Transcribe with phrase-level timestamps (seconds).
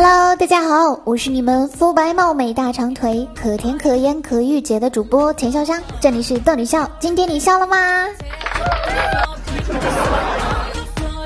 [0.00, 7.76] Hello，大家好，我是你们肤白貌美大长腿可甜可盐可御姐的主播田笑香，这里是逗你笑，今天你笑了吗？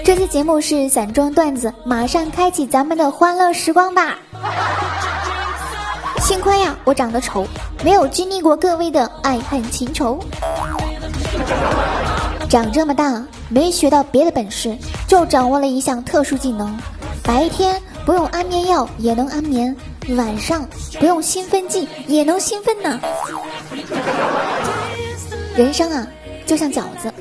[0.03, 4.17] 这期节目是散装段子，马上开启咱们的欢乐时光吧。
[6.21, 7.47] 幸亏呀，我长得丑，
[7.85, 10.19] 没有经历过各位的爱恨情仇。
[12.49, 14.75] 长这么大，没学到别的本事，
[15.07, 16.75] 就掌握了一项特殊技能：
[17.23, 19.75] 白天不用安眠药也能安眠，
[20.17, 20.67] 晚上
[20.99, 23.01] 不用兴奋剂也能兴奋呢。
[25.57, 26.07] 人生啊，
[26.47, 27.13] 就像饺子，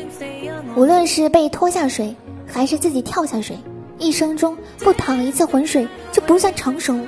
[0.76, 2.16] 无论是被拖下水。
[2.54, 3.58] 还是自己跳下水，
[3.98, 7.00] 一生中不淌一次浑水就不算成熟。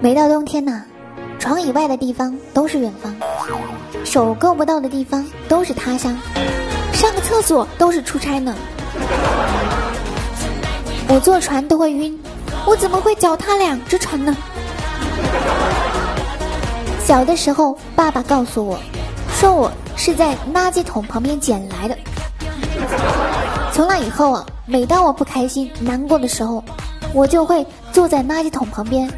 [0.00, 0.82] 每到冬天呐，
[1.38, 3.14] 床以外的地方都是远方，
[4.02, 6.16] 手够不到的地方都是他乡，
[6.94, 8.56] 上个厕所都是出差呢。
[11.08, 12.18] 我坐船都会晕，
[12.66, 14.34] 我怎么会脚踏两只船呢？
[17.04, 18.78] 小的时候，爸爸告诉我，
[19.38, 21.96] 说我是在垃圾桶旁边捡来的。
[23.72, 26.64] 从那以后啊，每当我不开心、难过的时候，
[27.12, 29.08] 我就会坐在垃圾桶旁边，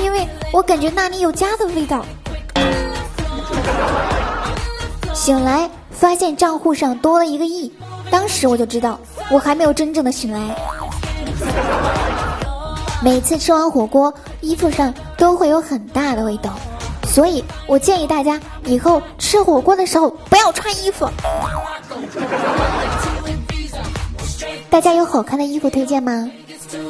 [0.00, 2.04] 因为我感觉那里有家的味道。
[5.12, 7.72] 醒来发现账户上多了一个亿，
[8.10, 8.98] 当时我就知道
[9.30, 10.40] 我还没有真正的醒来。
[13.02, 16.54] 每次吃完火锅，衣服上都会有很大的味道，
[17.06, 21.08] 所以我建议大家以后吃火锅的时候不要穿衣服。
[24.70, 26.30] 大家有好看的衣服推荐吗？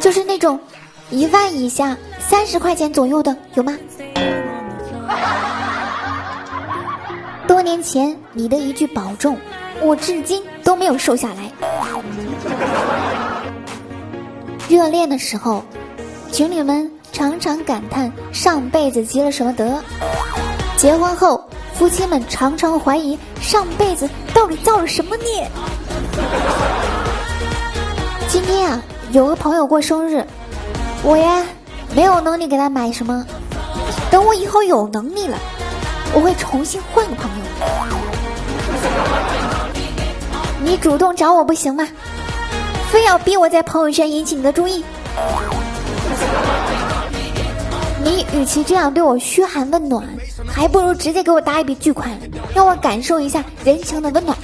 [0.00, 0.58] 就是那种
[1.10, 3.76] 一万以下、三十块钱左右的，有吗？
[7.46, 9.36] 多年前你的一句保重，
[9.82, 11.52] 我至今都没有瘦下来。
[14.68, 15.62] 热恋的时候，
[16.32, 19.66] 情侣们常常感叹上辈子积了什么德；
[20.78, 25.48] 结婚后，夫妻们常常怀疑上辈子到底造了什么孽。
[28.28, 30.24] 今天啊，有个朋友过生日，
[31.02, 31.44] 我呀
[31.94, 33.24] 没有能力给他买什么。
[34.10, 35.36] 等我以后有能力了，
[36.14, 37.44] 我会重新换个朋友。
[40.62, 41.86] 你主动找我不行吗？
[42.94, 44.84] 非要逼我在朋友圈引起你的注意？
[48.04, 50.06] 你与其这样对我嘘寒问暖，
[50.46, 52.16] 还不如直接给我打一笔巨款，
[52.54, 54.38] 让我感受一下人情的温暖。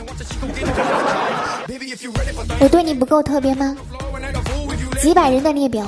[2.59, 3.77] 我对你不够特别吗？
[5.00, 5.87] 几百人的列表，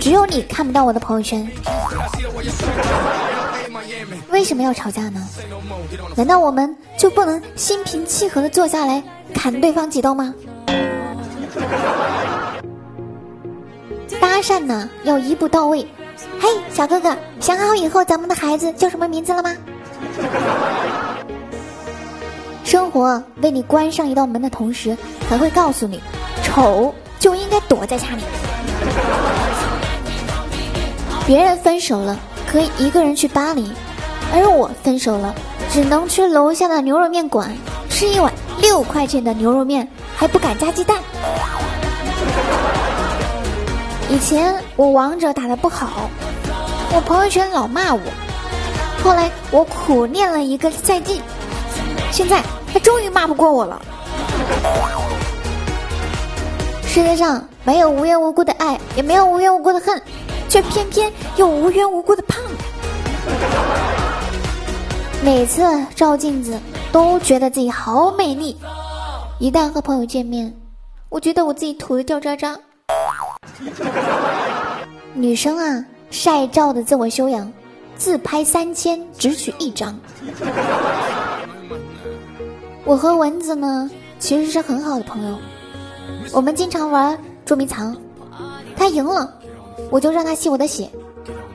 [0.00, 1.48] 只有你看不到我的朋友圈。
[4.30, 5.24] 为什么要吵架呢？
[6.16, 9.00] 难道我们就不能心平气和的坐下来
[9.32, 10.34] 砍对方几刀吗？
[14.20, 15.86] 搭讪呢，要一步到位。
[16.40, 19.54] 嘿，小哥哥，想好以后咱们的孩子叫什么名字了吗？
[22.64, 24.96] 生活为你关上一道门的同时，
[25.28, 26.00] 还会告诉你，
[26.42, 28.22] 丑就应该躲在家里。
[31.26, 32.18] 别人分手了，
[32.50, 33.70] 可以一个人去巴黎，
[34.32, 35.34] 而我分手了，
[35.70, 37.54] 只能去楼下的牛肉面馆
[37.88, 39.88] 吃一碗六块钱的牛肉面，
[40.22, 41.02] 还不敢加鸡蛋。
[44.08, 46.08] 以前我王者打的不好，
[46.94, 48.00] 我朋友圈老骂我，
[49.02, 51.20] 后来我苦练了一个赛季。
[52.12, 52.40] 现在
[52.72, 53.82] 他终于骂不过我了。
[56.86, 60.00] 世界上没有无缘无故的爱，也没有无缘无故的恨，
[60.48, 62.40] 却偏偏有无缘无故的胖。
[65.20, 65.64] 每次
[65.96, 66.60] 照镜子
[66.92, 68.56] 都觉得自己好美丽，
[69.42, 70.56] 一旦和朋友见面，
[71.08, 72.56] 我觉得我自己土的掉渣渣。
[75.14, 77.52] 女生啊，晒照的自我修养，
[77.96, 79.98] 自拍三千，只取一张。
[82.84, 85.36] 我和蚊子呢，其实是很好的朋友。
[86.30, 87.96] 我们经常玩捉迷藏，
[88.76, 89.28] 他赢了，
[89.90, 90.88] 我就让他吸我的血；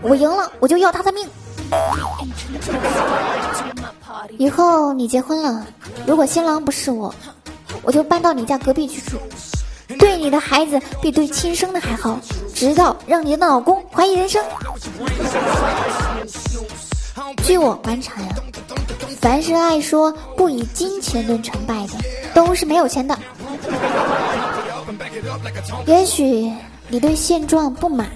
[0.02, 1.26] 我赢了，我就要他的命。
[4.38, 5.66] 以后你结婚了，
[6.06, 7.16] 如果新郎不是我，
[7.88, 9.18] 我就搬到你家隔壁去住，
[9.98, 12.20] 对你的孩子比对亲生的还好，
[12.54, 14.44] 直到让你的老公怀疑人生。
[17.46, 18.28] 据我观察呀。
[19.22, 21.94] 凡是爱说不以金钱论成败的，
[22.34, 23.18] 都是没有钱的。
[25.86, 26.52] 也许
[26.90, 28.10] 你对现状不满，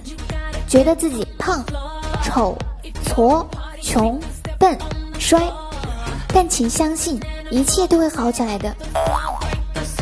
[0.68, 1.64] 觉得自己胖、
[2.22, 2.58] 丑、
[3.06, 3.46] 矬、
[3.82, 4.20] 穷、
[4.60, 4.78] 笨、
[5.18, 5.42] 衰，
[6.34, 7.18] 但请相信，
[7.50, 8.76] 一切都会好起来的。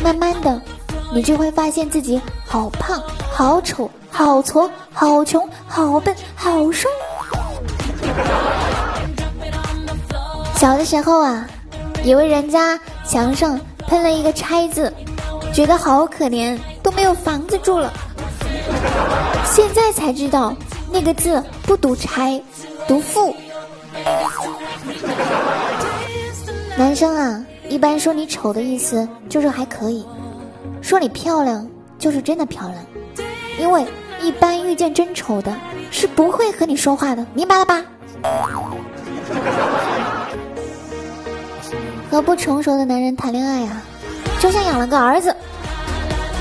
[0.04, 0.62] 慢慢的，
[1.14, 3.02] 你就会发现自己好胖、
[3.32, 6.88] 好丑、好矬、好穷、好笨、好瘦。
[10.56, 11.48] 小的时候啊，
[12.04, 14.94] 以为人家墙上喷了一个拆字，
[15.54, 17.92] 觉得好可怜，都没有房子住了。
[19.46, 20.54] 现在才知道，
[20.92, 22.42] 那个字不读拆，
[22.88, 23.36] 读富。
[26.78, 30.06] 男生啊，一般说你丑的意思就是还可以，
[30.82, 31.66] 说你漂亮
[32.00, 33.28] 就是真的漂亮，
[33.60, 33.86] 因为
[34.22, 35.56] 一般遇见真丑的，
[35.92, 37.82] 是不会和你说话的，明白了吧？
[42.10, 43.82] 和不成熟的男人谈恋爱啊，
[44.40, 45.34] 就像养了个儿子，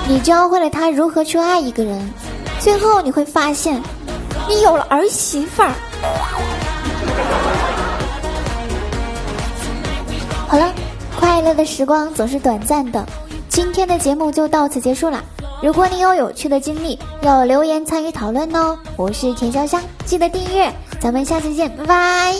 [0.08, 2.10] 你教会了他如何去爱一个人，
[2.58, 3.80] 最后你会发现，
[4.48, 5.70] 你有了儿媳妇儿。
[10.48, 10.72] 好了，
[11.38, 13.06] 快乐的时光总是短暂的，
[13.48, 15.22] 今天的节目就到此结束了。
[15.62, 18.76] 如果你有有趣的经历，要留言参与讨论哦。
[18.96, 20.68] 我是田潇香，记得订阅，
[20.98, 22.34] 咱们下次见，拜拜。